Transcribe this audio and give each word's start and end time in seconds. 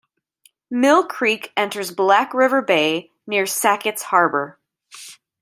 Mill 0.71 1.05
Creek 1.05 1.53
enters 1.55 1.91
Black 1.91 2.33
River 2.33 2.63
Bay 2.63 3.11
near 3.27 3.45
Sackets 3.45 4.01
Harbor. 4.01 4.57